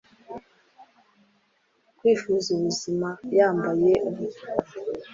kwifuza 1.97 2.47
ubuzima 2.55 3.09
yambaye 3.37 3.91
umutuku 4.09 4.43